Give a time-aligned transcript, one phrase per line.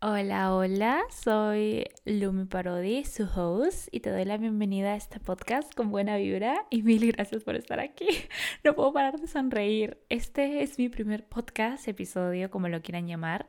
[0.00, 5.74] Hola, hola, soy Lumi Parodi, su host, y te doy la bienvenida a este podcast
[5.74, 8.06] con buena vibra y mil gracias por estar aquí.
[8.62, 9.98] No puedo parar de sonreír.
[10.08, 13.48] Este es mi primer podcast, episodio, como lo quieran llamar.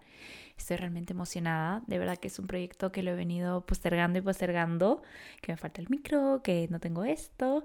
[0.57, 4.23] Estoy realmente emocionada, de verdad que es un proyecto que lo he venido postergando y
[4.23, 5.03] postergando,
[5.41, 7.63] que me falta el micro, que no tengo esto,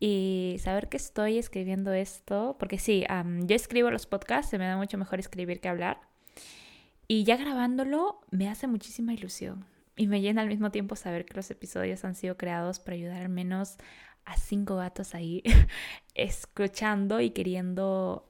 [0.00, 3.06] y saber que estoy escribiendo esto, porque sí,
[3.44, 6.13] yo escribo los podcasts, se me da mucho mejor escribir que hablar
[7.08, 9.66] y ya grabándolo me hace muchísima ilusión
[9.96, 13.22] y me llena al mismo tiempo saber que los episodios han sido creados para ayudar
[13.22, 13.76] al menos
[14.24, 15.42] a cinco gatos ahí
[16.14, 18.28] escuchando y queriendo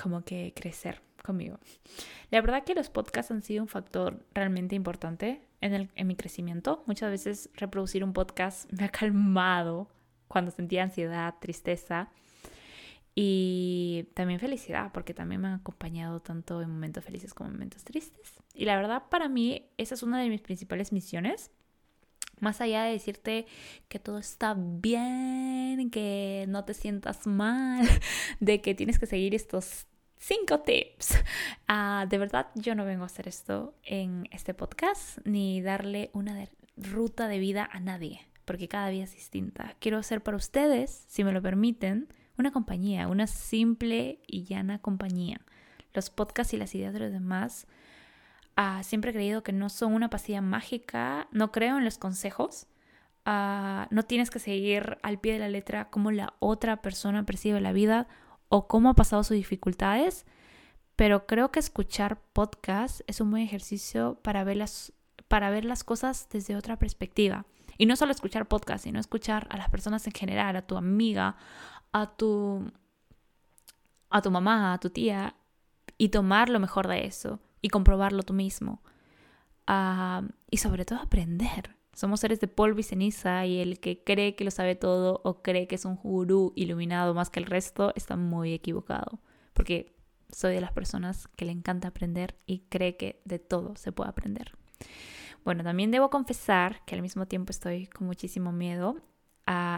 [0.00, 1.58] como que crecer conmigo.
[2.30, 6.16] La verdad que los podcasts han sido un factor realmente importante en, el, en mi
[6.16, 6.84] crecimiento.
[6.86, 9.88] Muchas veces reproducir un podcast me ha calmado
[10.28, 12.10] cuando sentía ansiedad, tristeza
[13.20, 17.82] y también felicidad, porque también me han acompañado tanto en momentos felices como en momentos
[17.82, 18.34] tristes.
[18.54, 21.50] Y la verdad, para mí, esa es una de mis principales misiones.
[22.38, 23.48] Más allá de decirte
[23.88, 27.88] que todo está bien, que no te sientas mal,
[28.38, 31.16] de que tienes que seguir estos cinco tips.
[31.66, 36.48] Ah, de verdad, yo no vengo a hacer esto en este podcast, ni darle una
[36.76, 39.74] ruta de vida a nadie, porque cada día es distinta.
[39.80, 42.06] Quiero hacer para ustedes, si me lo permiten,
[42.38, 45.40] una compañía, una simple y llana compañía.
[45.92, 47.66] Los podcasts y las ideas de los demás,
[48.56, 52.66] ah, siempre he creído que no son una pastilla mágica, no creo en los consejos.
[53.24, 57.60] Ah, no tienes que seguir al pie de la letra cómo la otra persona percibe
[57.60, 58.06] la vida
[58.48, 60.24] o cómo ha pasado sus dificultades,
[60.96, 64.92] pero creo que escuchar podcasts es un buen ejercicio para ver las,
[65.28, 67.46] para ver las cosas desde otra perspectiva.
[67.76, 71.36] Y no solo escuchar podcasts, sino escuchar a las personas en general, a tu amiga,
[71.92, 72.70] a tu,
[74.10, 75.34] a tu mamá, a tu tía,
[75.96, 78.82] y tomar lo mejor de eso y comprobarlo tú mismo.
[79.66, 81.76] Ah, y sobre todo aprender.
[81.92, 85.42] Somos seres de polvo y ceniza y el que cree que lo sabe todo o
[85.42, 89.18] cree que es un gurú iluminado más que el resto está muy equivocado.
[89.52, 89.96] Porque
[90.30, 94.10] soy de las personas que le encanta aprender y cree que de todo se puede
[94.10, 94.56] aprender.
[95.44, 98.96] Bueno, también debo confesar que al mismo tiempo estoy con muchísimo miedo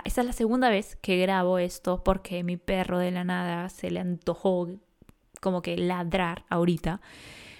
[0.04, 3.90] esta es la segunda vez que grabo esto porque mi perro de la nada se
[3.90, 4.68] le antojó
[5.40, 7.00] como que ladrar ahorita.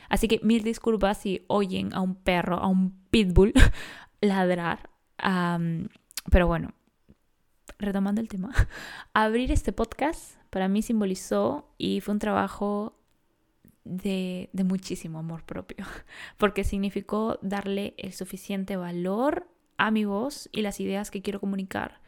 [0.09, 3.53] Así que mil disculpas si oyen a un perro, a un pitbull
[4.21, 4.91] ladrar.
[6.31, 6.73] pero bueno,
[7.79, 8.53] retomando el tema,
[9.15, 12.97] abrir este podcast para mí simbolizó y fue un trabajo
[13.85, 15.87] de, de muchísimo amor propio,
[16.39, 19.47] porque significó darle el suficiente valor
[19.81, 22.03] a mi voz y las ideas que quiero comunicar.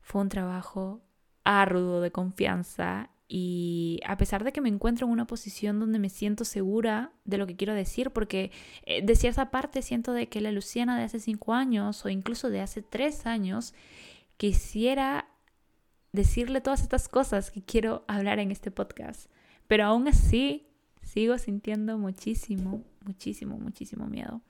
[0.00, 1.00] Fue un trabajo
[1.44, 6.08] arduo de confianza y a pesar de que me encuentro en una posición donde me
[6.08, 8.50] siento segura de lo que quiero decir, porque
[8.84, 12.50] eh, de cierta parte siento de que la Luciana de hace cinco años o incluso
[12.50, 13.74] de hace tres años
[14.36, 15.28] quisiera
[16.12, 19.30] decirle todas estas cosas que quiero hablar en este podcast,
[19.68, 20.66] pero aún así
[21.00, 24.42] sigo sintiendo muchísimo, muchísimo, muchísimo miedo.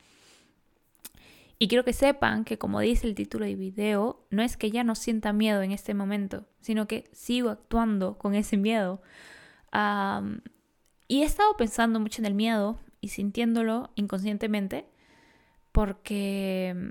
[1.64, 4.84] Y quiero que sepan que como dice el título del video, no es que ya
[4.84, 9.00] no sienta miedo en este momento, sino que sigo actuando con ese miedo.
[11.08, 14.84] y he estado pensando mucho en el miedo y sintiéndolo inconscientemente
[15.72, 16.90] porque mm,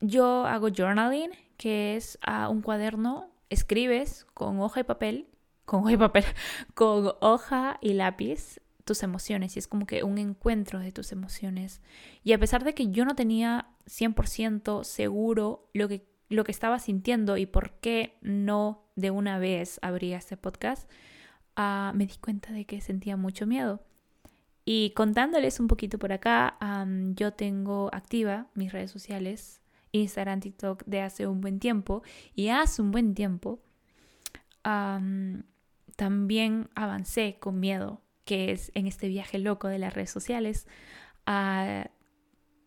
[0.00, 5.28] yo hago journaling, que es a un cuaderno, escribes con hoja y papel,
[5.64, 6.24] con hoja y papel,
[6.74, 11.80] con hoja y lápiz tus emociones y es como que un encuentro de tus emociones.
[12.24, 16.78] Y a pesar de que yo no tenía 100% seguro lo que, lo que estaba
[16.78, 20.90] sintiendo y por qué no de una vez abría este podcast,
[21.56, 23.82] uh, me di cuenta de que sentía mucho miedo.
[24.64, 26.56] Y contándoles un poquito por acá,
[27.16, 29.60] yo tengo activa mis redes sociales,
[29.90, 32.02] Instagram, TikTok, de hace un buen tiempo.
[32.36, 33.60] Y hace un buen tiempo
[35.96, 40.66] también avancé con miedo que es en este viaje loco de las redes sociales.
[41.26, 41.86] Ah,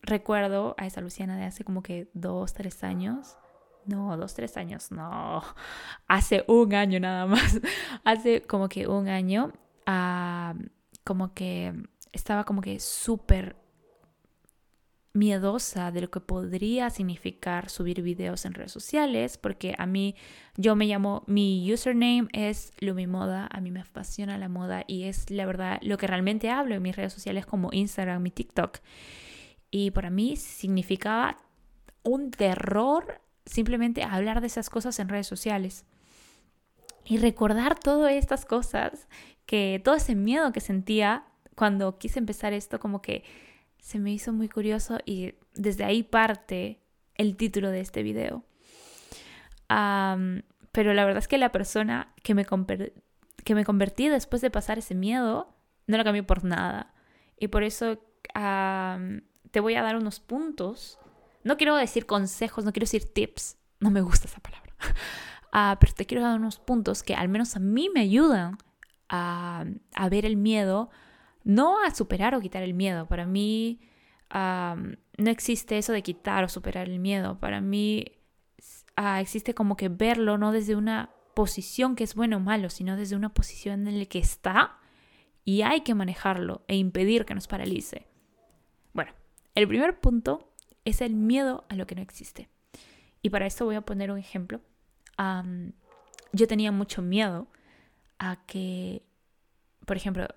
[0.01, 3.37] recuerdo a esa Luciana de hace como que dos, tres años.
[3.85, 5.43] No, dos, tres años, no.
[6.07, 7.61] Hace un año nada más.
[8.03, 9.53] hace como que un año,
[9.85, 10.55] ah,
[11.03, 11.71] como que
[12.11, 13.55] estaba como que súper
[15.15, 20.15] miedosa de lo que podría significar subir videos en redes sociales, porque a mí,
[20.57, 25.31] yo me llamo, mi username es Lumimoda, a mí me apasiona la moda y es
[25.31, 28.79] la verdad lo que realmente hablo en mis redes sociales como Instagram y TikTok.
[29.71, 31.37] Y para mí significaba
[32.03, 35.85] un terror simplemente hablar de esas cosas en redes sociales.
[37.05, 39.07] Y recordar todas estas cosas,
[39.45, 41.25] que todo ese miedo que sentía
[41.55, 43.23] cuando quise empezar esto, como que
[43.85, 46.81] se me hizo muy curioso y desde ahí parte
[47.13, 48.43] el título de este video.
[49.67, 55.55] pero la verdad es que la persona que me, convertí después de pasar ese miedo
[55.85, 56.95] no lo cambió por nada.
[57.39, 57.99] Y por eso
[58.33, 60.97] te voy a dar unos puntos.
[61.43, 63.57] No quiero decir consejos, no quiero decir tips.
[63.79, 64.73] No me gusta esa palabra.
[65.57, 68.57] Ah, pero te quiero dar unos puntos que al menos a mí me ayudan
[69.07, 69.63] a
[70.09, 70.89] ver el miedo,
[71.45, 73.07] no a superar o quitar el miedo.
[73.07, 73.79] Para mí
[74.33, 77.39] no existe eso de quitar o superar el miedo.
[77.39, 78.05] Para mí
[78.97, 82.97] ah, existe como que verlo no desde una posición que es bueno o malo, sino
[82.97, 84.79] desde una posición en la que está
[85.45, 88.07] y hay que manejarlo e impedir que nos paralice.
[88.93, 89.11] Bueno,
[89.53, 90.51] el primer punto
[90.83, 92.49] es el miedo a lo que no existe.
[93.21, 94.61] Y para esto voy a poner un ejemplo.
[96.31, 97.47] yo tenía mucho miedo
[98.17, 99.03] a que,
[99.85, 100.27] por ejemplo,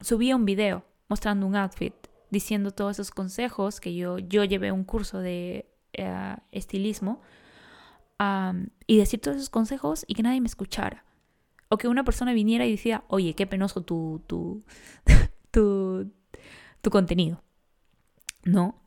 [0.00, 1.94] subía un video mostrando un outfit,
[2.30, 7.20] diciendo todos esos consejos que yo, yo llevé un curso de eh, estilismo,
[8.86, 11.04] y decir todos esos consejos y que nadie me escuchara.
[11.68, 14.64] O que una persona viniera y decía, oye, qué penoso tu, tu,
[15.50, 16.10] tu,
[16.80, 17.42] tu contenido.
[18.44, 18.80] No.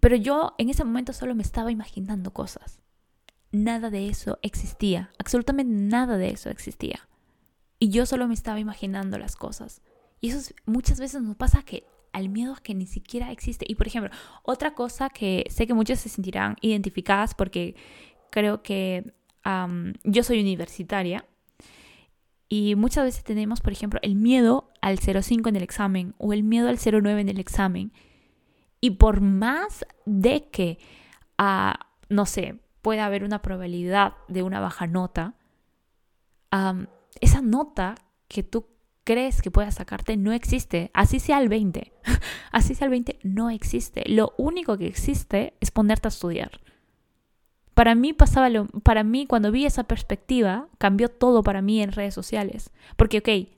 [0.00, 2.80] Pero yo en ese momento solo me estaba imaginando cosas.
[3.52, 5.10] Nada de eso existía.
[5.18, 7.08] Absolutamente nada de eso existía.
[7.78, 9.80] Y yo solo me estaba imaginando las cosas.
[10.20, 13.64] Y eso muchas veces nos pasa que al miedo que ni siquiera existe.
[13.68, 14.10] Y por ejemplo,
[14.42, 17.76] otra cosa que sé que muchas se sentirán identificadas porque
[18.30, 19.14] creo que
[20.04, 21.24] yo soy universitaria
[22.50, 26.42] y muchas veces tenemos, por ejemplo, el miedo al 0,5 en el examen o el
[26.42, 27.92] miedo al 0,9 en el examen.
[28.80, 30.78] Y por más de que,
[31.38, 31.72] uh,
[32.08, 35.34] no sé, pueda haber una probabilidad de una baja nota,
[37.20, 37.94] esa nota
[38.28, 38.66] que tú
[39.08, 40.90] crees que puedas sacarte no existe.
[40.92, 41.94] Así sea el 20.
[42.52, 44.02] Así sea el 20, no existe.
[44.06, 46.60] Lo único que existe es ponerte a estudiar.
[47.72, 51.92] Para mí pasaba lo, para mí cuando vi esa perspectiva, cambió todo para mí en
[51.92, 52.70] redes sociales.
[52.98, 53.48] Porque, ok,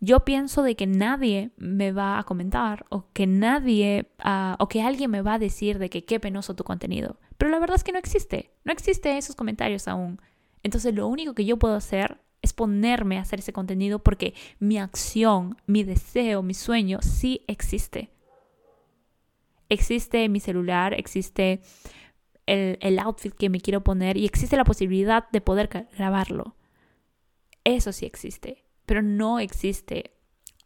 [0.00, 4.80] yo pienso de que nadie me va a comentar o que nadie uh, o que
[4.80, 7.18] alguien me va a decir de que qué penoso tu contenido.
[7.36, 10.22] Pero la verdad es que no existe, no existe esos comentarios aún.
[10.62, 14.78] Entonces lo único que yo puedo hacer es ponerme a hacer ese contenido porque mi
[14.78, 18.10] acción, mi deseo, mi sueño sí existe.
[19.68, 21.60] Existe mi celular, existe
[22.46, 26.56] el, el outfit que me quiero poner y existe la posibilidad de poder grabarlo.
[27.64, 30.16] Eso sí existe pero no existe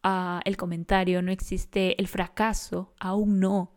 [0.02, 3.74] ah, el comentario, no existe el fracaso, aún no.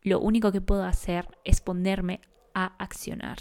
[0.00, 2.22] Lo único que puedo hacer es ponerme
[2.54, 3.36] a accionar.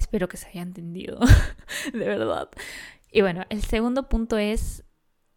[0.00, 1.20] Espero que se haya entendido,
[1.92, 2.48] de verdad.
[3.12, 4.84] Y bueno, el segundo punto es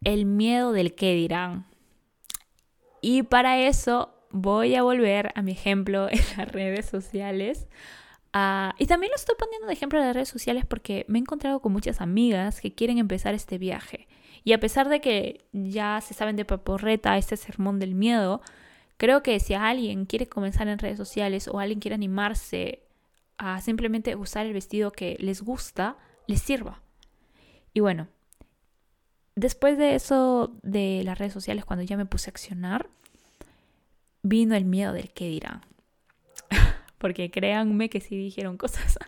[0.02, 1.66] el miedo del qué dirán.
[3.00, 7.68] Y para eso voy a volver a mi ejemplo en las redes sociales
[8.36, 11.22] Ah, y también lo estoy poniendo de ejemplo en las redes sociales porque me he
[11.22, 14.08] encontrado con muchas amigas que quieren empezar este viaje.
[14.42, 18.42] Y a pesar de que ya se saben de paporreta este sermón del miedo,
[18.96, 22.83] creo que si alguien quiere comenzar en redes sociales o alguien quiere animarse
[23.38, 25.96] a simplemente usar el vestido que les gusta,
[26.26, 26.82] les sirva.
[27.72, 28.08] Y bueno,
[29.34, 32.88] después de eso de las redes sociales, cuando ya me puse a accionar,
[34.22, 35.60] vino el miedo del qué dirán
[36.98, 38.98] porque créanme que sí dijeron cosas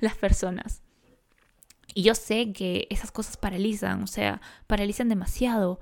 [0.00, 0.82] las personas.
[1.94, 5.78] Y yo sé que esas cosas paralizan, o sea, paralizan demasiado.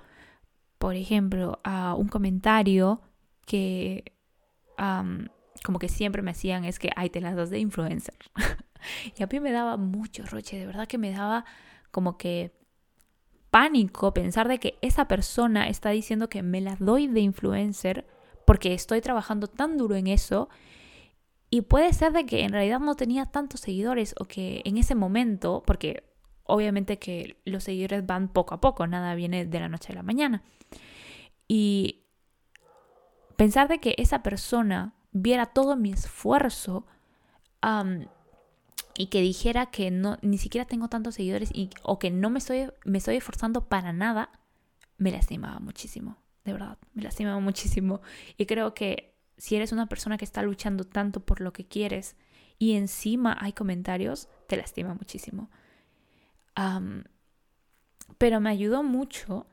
[0.79, 3.01] Por ejemplo, a un comentario
[3.47, 4.13] que
[5.63, 8.15] como que siempre me hacían es que, ay, te las das de influencer.
[9.17, 11.45] y a mí me daba mucho roche, de verdad que me daba
[11.91, 12.53] como que
[13.51, 18.07] pánico pensar de que esa persona está diciendo que me las doy de influencer
[18.47, 20.49] porque estoy trabajando tan duro en eso
[21.51, 24.95] y puede ser de que en realidad no tenía tantos seguidores o que en ese
[24.95, 26.03] momento, porque
[26.45, 30.03] obviamente que los seguidores van poco a poco, nada viene de la noche a la
[30.03, 30.43] mañana.
[31.47, 32.07] Y
[33.37, 36.87] pensar de que esa persona viera todo mi esfuerzo
[38.97, 42.39] y que dijera que no, ni siquiera tengo tantos seguidores y, o que no me
[42.39, 44.31] estoy, me estoy esforzando para nada,
[44.99, 48.01] me lastimaba muchísimo, de verdad, me lastimaba muchísimo.
[48.37, 52.17] Y creo que si eres una persona que está luchando tanto por lo que quieres
[52.59, 55.51] y encima hay comentarios, te lastima muchísimo.
[58.19, 59.47] pero me ayudó mucho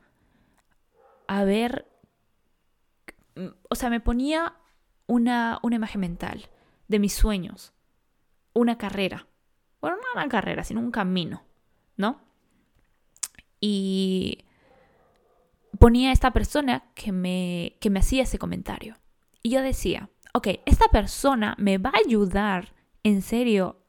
[1.26, 1.86] a ver,
[3.68, 4.54] o sea, me ponía
[5.10, 6.48] una, una imagen mental
[6.86, 7.72] de mis sueños,
[8.52, 9.26] una carrera.
[9.80, 11.42] Bueno, no una carrera, sino un camino,
[11.96, 12.20] ¿no?
[13.58, 14.44] Y
[15.80, 18.98] ponía esta persona que me, que me hacía ese comentario.
[19.42, 23.82] Y yo decía, ok, esta persona me va a ayudar en serio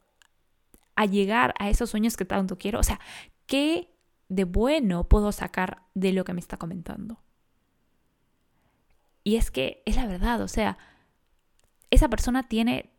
[0.96, 2.80] a llegar a esos sueños que tanto quiero.
[2.80, 2.98] O sea,
[3.46, 3.94] ¿qué
[4.28, 7.22] de bueno puedo sacar de lo que me está comentando?
[9.22, 10.78] Y es que es la verdad, o sea,
[11.92, 12.90] esa persona tiene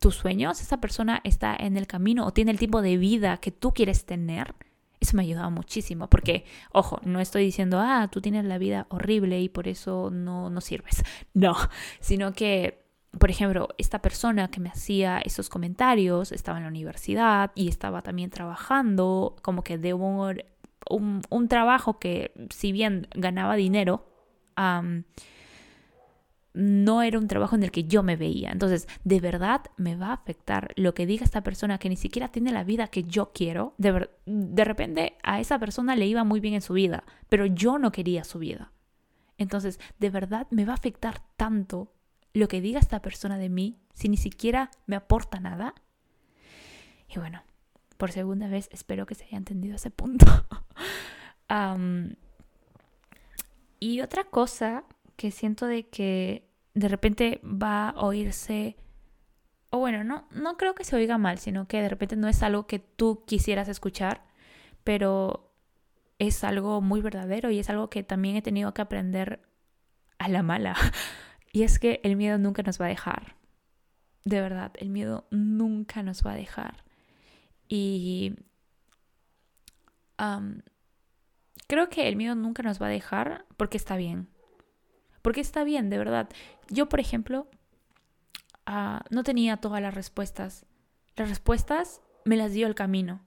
[0.00, 3.52] tus sueños, esa persona está en el camino o tiene el tipo de vida que
[3.52, 4.54] tú quieres tener.
[5.00, 8.86] Eso me ha ayudado muchísimo, porque, ojo, no estoy diciendo, ah, tú tienes la vida
[8.90, 11.04] horrible y por eso no, no sirves.
[11.34, 11.54] No,
[12.00, 12.84] sino que,
[13.16, 18.02] por ejemplo, esta persona que me hacía esos comentarios estaba en la universidad y estaba
[18.02, 20.42] también trabajando como que de un,
[21.30, 24.04] un, trabajo que, si bien ganaba dinero,
[26.58, 28.50] no era un trabajo en el que yo me veía.
[28.50, 32.32] Entonces, de verdad me va a afectar lo que diga esta persona que ni siquiera
[32.32, 33.74] tiene la vida que yo quiero.
[33.78, 37.78] De, de repente a esa persona le iba muy bien en su vida, pero yo
[37.78, 38.72] no quería su vida.
[39.36, 41.92] Entonces, de verdad me va a afectar tanto
[42.34, 45.74] lo que diga esta persona de mí si ni siquiera me aporta nada.
[47.08, 47.40] Y bueno,
[47.98, 50.26] por segunda vez espero que se haya entendido ese punto.
[53.78, 54.82] y otra cosa
[55.14, 56.47] que siento de que
[56.78, 58.76] de repente va a oírse,
[59.70, 62.42] o bueno, no, no creo que se oiga mal, sino que de repente no es
[62.44, 64.24] algo que tú quisieras escuchar,
[64.84, 65.52] pero
[66.20, 69.40] es algo muy verdadero y es algo que también he tenido que aprender
[70.18, 70.74] a la mala.
[71.50, 73.34] Y es que el miedo nunca nos va a dejar.
[74.26, 76.84] De verdad, el miedo nunca nos va a dejar.
[77.66, 78.34] Y
[81.66, 84.28] creo que el miedo nunca nos va a dejar porque está bien.
[85.22, 86.28] Porque está bien, de verdad.
[86.68, 87.48] Yo, por ejemplo,
[88.66, 90.66] ah, no tenía todas las respuestas.
[91.16, 93.24] Las respuestas me las dio el camino.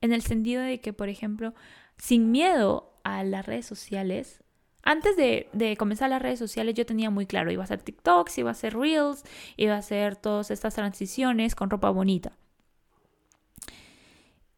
[0.00, 1.54] En el sentido de que, por ejemplo,
[1.96, 4.42] sin miedo a las redes sociales,
[4.82, 8.38] antes de, de, comenzar las redes sociales yo tenía muy claro, iba a hacer TikToks,
[8.38, 9.24] iba a hacer Reels,
[9.56, 12.38] iba a hacer todas estas transiciones con ropa bonita.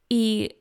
[0.09, 0.57] Y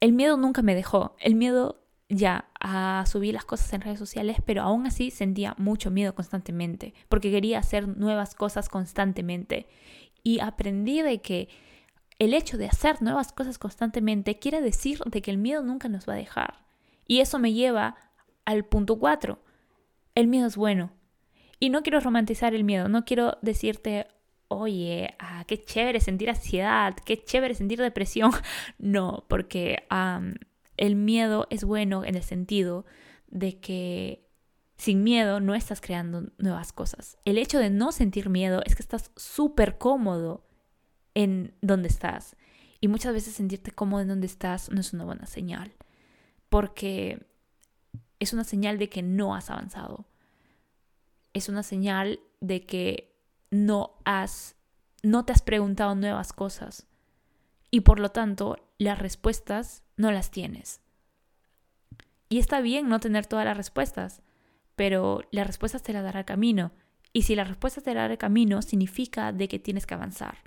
[0.00, 1.16] el miedo nunca me dejó.
[1.18, 1.83] El miedo
[2.16, 6.94] ya a subir las cosas en redes sociales, pero aún así sentía mucho miedo constantemente,
[7.08, 9.66] porque quería hacer nuevas cosas constantemente.
[10.22, 11.48] Y aprendí de que
[12.18, 16.08] el hecho de hacer nuevas cosas constantemente quiere decir de que el miedo nunca nos
[16.08, 16.64] va a dejar.
[17.06, 17.96] Y eso me lleva
[18.44, 19.38] al punto 4.
[20.14, 20.92] El miedo es bueno.
[21.60, 24.06] Y no quiero romantizar el miedo, no quiero decirte,
[24.48, 28.32] oye, ah, qué chévere sentir ansiedad, qué chévere sentir depresión.
[28.78, 29.86] No, porque
[30.76, 32.84] el miedo es bueno en el sentido
[33.28, 34.28] de que
[34.76, 37.16] sin miedo no estás creando nuevas cosas.
[37.24, 40.46] El hecho de no sentir miedo es que estás súper cómodo
[41.14, 42.36] en donde estás.
[42.80, 45.72] Y muchas veces sentirte cómodo en donde estás no es una buena señal.
[46.48, 47.26] Porque
[48.18, 50.06] es una señal de que no has avanzado.
[51.32, 53.16] Es una señal de que
[53.50, 54.56] no has
[55.04, 56.86] no te has preguntado nuevas cosas.
[57.74, 60.80] Y por lo tanto, las respuestas no las tienes.
[62.28, 64.22] Y está bien no tener todas las respuestas,
[64.76, 66.70] pero las respuestas te las dará el camino.
[67.12, 70.38] Y si las respuestas te dará el camino, significa de que tienes que avanzar.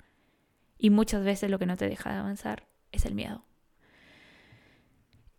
[0.78, 3.44] Y muchas veces lo que no te deja de avanzar es el miedo.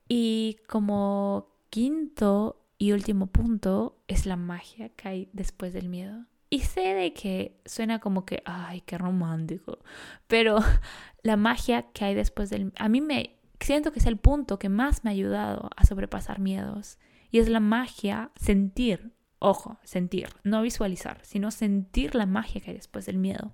[0.07, 6.27] Y como quinto y último punto es la magia que hay después del miedo.
[6.49, 9.79] Y sé de que suena como que, ay, qué romántico,
[10.27, 10.57] pero
[11.23, 12.73] la magia que hay después del...
[12.77, 16.39] A mí me siento que es el punto que más me ha ayudado a sobrepasar
[16.39, 16.97] miedos.
[17.31, 22.77] Y es la magia sentir, ojo, sentir, no visualizar, sino sentir la magia que hay
[22.77, 23.53] después del miedo.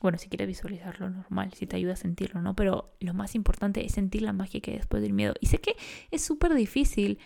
[0.00, 2.56] Bueno, si quieres visualizarlo normal, si te ayuda a sentirlo, ¿no?
[2.56, 5.34] Pero lo más importante es sentir la magia que hay después del miedo.
[5.40, 5.76] Y sé que
[6.10, 7.18] es súper difícil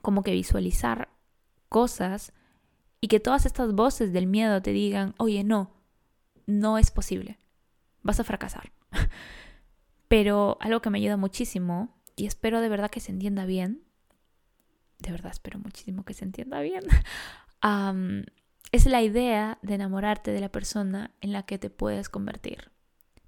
[0.00, 1.08] como que visualizar
[1.68, 2.32] cosas
[3.00, 5.70] y que todas estas voces del miedo te digan, oye, no,
[6.46, 7.38] no es posible,
[8.02, 8.72] vas a fracasar.
[10.08, 13.82] Pero algo que me ayuda muchísimo, y espero de verdad que se entienda bien,
[14.98, 16.84] de verdad espero muchísimo que se entienda bien,
[18.72, 22.70] es la idea de enamorarte de la persona en la que te puedes convertir.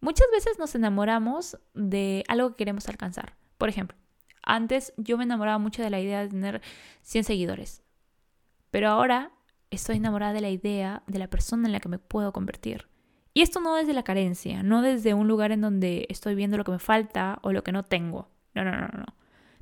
[0.01, 3.37] Muchas veces nos enamoramos de algo que queremos alcanzar.
[3.59, 3.97] Por ejemplo,
[4.43, 6.63] antes yo me enamoraba mucho de la idea de tener
[7.03, 7.83] 100 seguidores,
[8.71, 9.33] pero ahora
[9.71, 12.89] estoy enamorada de la idea de la persona en la que me puedo convertir.
[13.33, 16.65] Y esto no desde la carencia, no desde un lugar en donde estoy viendo lo
[16.65, 18.29] que me falta o lo que no tengo.
[18.55, 19.07] No, no, no, no.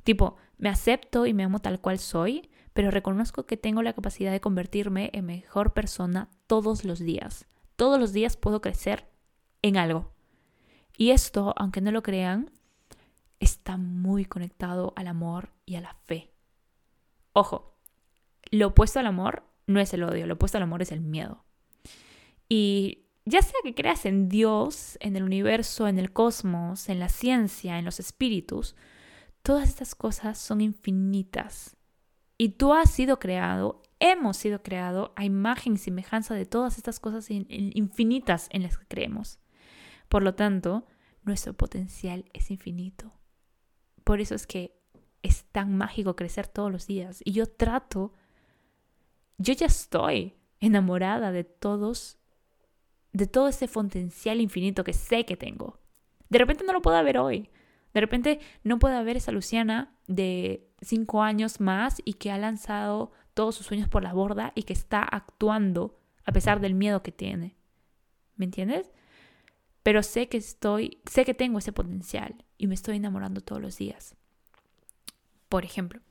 [0.03, 4.31] Tipo, me acepto y me amo tal cual soy, pero reconozco que tengo la capacidad
[4.31, 7.47] de convertirme en mejor persona todos los días.
[7.75, 9.07] Todos los días puedo crecer
[9.61, 10.13] en algo.
[10.97, 12.51] Y esto, aunque no lo crean,
[13.39, 16.33] está muy conectado al amor y a la fe.
[17.33, 17.78] Ojo,
[18.51, 21.43] lo opuesto al amor no es el odio, lo opuesto al amor es el miedo.
[22.47, 27.09] Y ya sea que creas en Dios, en el universo, en el cosmos, en la
[27.09, 28.75] ciencia, en los espíritus,
[29.43, 31.77] todas estas cosas son infinitas.
[32.37, 36.99] Y tú has sido creado, hemos sido creado a imagen y semejanza de todas estas
[36.99, 39.39] cosas infinitas en las que creemos.
[40.07, 40.87] Por lo tanto,
[41.23, 43.13] nuestro potencial es infinito.
[44.03, 44.79] Por eso es que
[45.21, 47.21] es tan mágico crecer todos los días.
[47.23, 48.13] Y yo trato,
[49.39, 52.19] yo ya estoy enamorada de todos,
[53.13, 55.79] de todo ese potencial infinito que sé que tengo.
[56.27, 57.49] De repente no lo puedo ver hoy.
[57.93, 63.11] De repente no puedo ver esa Luciana de cinco años más y que ha lanzado
[63.33, 67.13] todos sus sueños por la borda y que está actuando a pesar del miedo que
[67.13, 67.55] tiene.
[68.35, 68.91] ¿Me entiendes?
[69.81, 73.77] Pero sé que estoy, sé que tengo ese potencial y me estoy enamorando todos los
[73.77, 74.15] días.
[75.47, 76.01] Por ejemplo,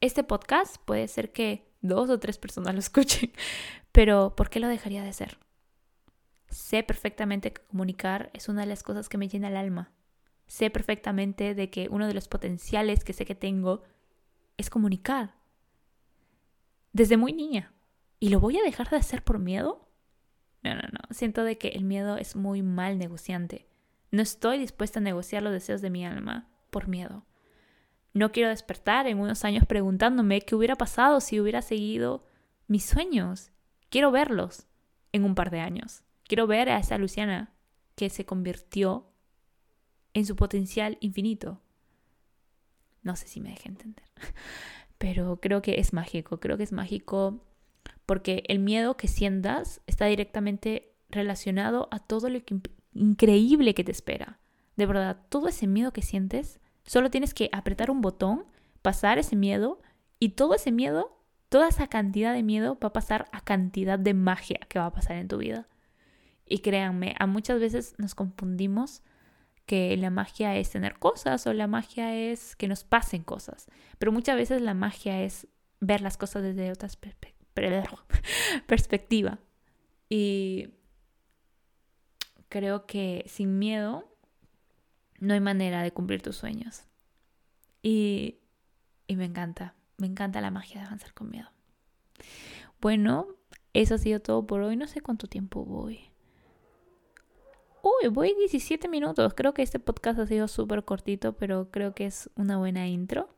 [0.00, 3.32] este podcast puede ser que dos o tres personas lo escuchen,
[3.92, 5.38] pero ¿por qué lo dejaría de ser?
[6.48, 9.92] Sé perfectamente que comunicar es una de las cosas que me llena el alma.
[10.46, 13.82] Sé perfectamente de que uno de los potenciales que sé que tengo
[14.58, 15.34] es comunicar.
[16.92, 17.72] Desde muy niña.
[18.20, 19.88] ¿Y lo voy a dejar de hacer por miedo?
[20.62, 21.00] No, no, no.
[21.14, 23.66] Siento de que el miedo es muy mal negociante.
[24.10, 27.24] No estoy dispuesta a negociar los deseos de mi alma por miedo.
[28.14, 32.24] No quiero despertar en unos años preguntándome qué hubiera pasado si hubiera seguido
[32.66, 33.52] mis sueños.
[33.88, 34.66] Quiero verlos
[35.12, 36.02] en un par de años.
[36.24, 37.54] Quiero ver a esa Luciana
[37.94, 39.12] que se convirtió
[40.14, 41.60] en su potencial infinito.
[43.02, 44.04] No sé si me deje entender,
[44.98, 47.44] pero creo que es mágico, creo que es mágico
[48.06, 52.40] porque el miedo que sientas está directamente relacionado a todo lo
[52.94, 54.38] increíble que te espera.
[54.76, 58.44] De verdad, todo ese miedo que sientes Solo tienes que apretar un botón,
[58.82, 59.80] pasar ese miedo
[60.18, 64.14] y todo ese miedo, toda esa cantidad de miedo va a pasar a cantidad de
[64.14, 65.68] magia que va a pasar en tu vida.
[66.46, 69.02] Y créanme, a muchas veces nos confundimos
[69.66, 73.68] que la magia es tener cosas o la magia es que nos pasen cosas.
[73.98, 75.46] Pero muchas veces la magia es
[75.80, 76.88] ver las cosas desde otra
[78.66, 79.38] perspectiva.
[80.08, 80.74] Y
[82.48, 84.11] creo que sin miedo
[85.22, 86.82] no hay manera de cumplir tus sueños.
[87.80, 88.40] Y,
[89.06, 91.48] y me encanta, me encanta la magia de avanzar con miedo.
[92.80, 93.28] Bueno,
[93.72, 94.76] eso ha sido todo por hoy.
[94.76, 96.10] No sé cuánto tiempo voy.
[97.82, 99.32] Uy, voy 17 minutos.
[99.34, 103.28] Creo que este podcast ha sido súper cortito, pero creo que es una buena intro.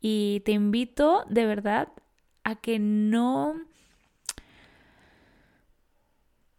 [0.00, 1.92] Y te invito de verdad
[2.42, 3.54] a que no...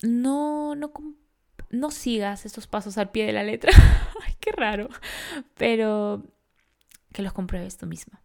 [0.01, 0.93] No, no,
[1.79, 3.71] no sigas estos pasos al pie de la letra.
[4.25, 4.89] Ay, qué raro.
[5.55, 6.23] Pero
[7.13, 8.19] que los compruebes tú mismo.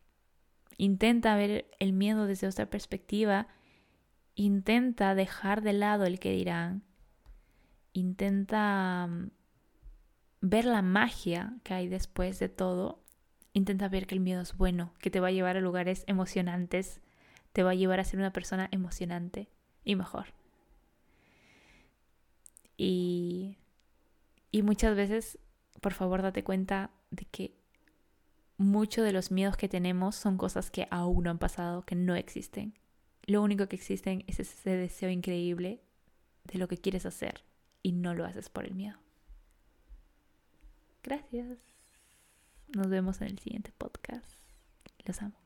[0.77, 3.49] Intenta ver el miedo desde otra perspectiva.
[4.35, 6.83] Intenta dejar de lado el que dirán.
[7.93, 9.31] Intenta mm,
[10.41, 13.03] ver la magia que hay después de todo.
[13.53, 17.01] Intenta ver que el miedo es bueno, que te va a llevar a lugares emocionantes,
[17.53, 19.51] te va a llevar a ser una persona emocionante
[19.85, 20.40] y mejor.
[22.83, 23.59] Y,
[24.51, 25.39] y muchas veces,
[25.83, 27.55] por favor, date cuenta de que
[28.57, 32.17] muchos de los miedos que tenemos son cosas que aún no han pasado, que no
[32.17, 32.73] existen.
[33.27, 35.83] Lo único que existen es ese deseo increíble
[36.45, 37.45] de lo que quieres hacer
[37.83, 38.97] y no lo haces por el miedo.
[41.03, 41.59] Gracias.
[42.75, 44.41] Nos vemos en el siguiente podcast.
[45.05, 45.37] Los amo.